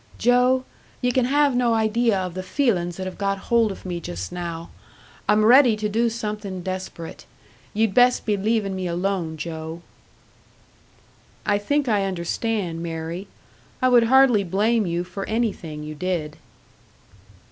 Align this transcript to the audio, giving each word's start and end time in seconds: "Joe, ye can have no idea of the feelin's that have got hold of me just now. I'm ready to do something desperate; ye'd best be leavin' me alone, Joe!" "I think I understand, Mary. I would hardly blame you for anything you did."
"Joe, 0.17 0.63
ye 0.99 1.11
can 1.11 1.25
have 1.25 1.55
no 1.55 1.75
idea 1.75 2.19
of 2.19 2.33
the 2.33 2.41
feelin's 2.41 2.97
that 2.97 3.05
have 3.05 3.19
got 3.19 3.37
hold 3.37 3.71
of 3.71 3.85
me 3.85 3.99
just 3.99 4.31
now. 4.31 4.71
I'm 5.29 5.45
ready 5.45 5.75
to 5.77 5.87
do 5.87 6.09
something 6.09 6.63
desperate; 6.63 7.27
ye'd 7.75 7.93
best 7.93 8.25
be 8.25 8.35
leavin' 8.35 8.75
me 8.75 8.87
alone, 8.87 9.37
Joe!" 9.37 9.83
"I 11.45 11.59
think 11.59 11.87
I 11.87 12.05
understand, 12.05 12.81
Mary. 12.81 13.27
I 13.79 13.89
would 13.89 14.05
hardly 14.05 14.43
blame 14.43 14.87
you 14.87 15.03
for 15.03 15.23
anything 15.27 15.83
you 15.83 15.93
did." 15.93 16.37